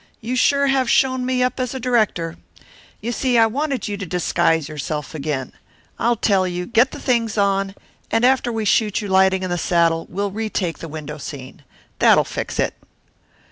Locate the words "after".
8.25-8.51